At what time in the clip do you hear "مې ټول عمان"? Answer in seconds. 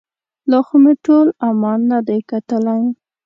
0.83-1.79